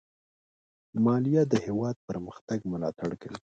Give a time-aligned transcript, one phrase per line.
[1.05, 3.39] مالیه د هېواد پرمختګ ملاتړ کوي.